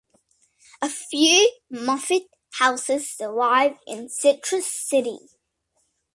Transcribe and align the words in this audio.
A 0.81 0.89
few 0.89 1.51
Moffitt 1.69 2.23
houses 2.53 3.07
survive 3.11 3.77
in 3.85 4.09
Citrus 4.09 4.65
City. 4.65 5.19